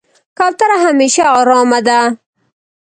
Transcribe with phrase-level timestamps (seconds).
[0.37, 2.01] کوتره همیشه آرامه ده.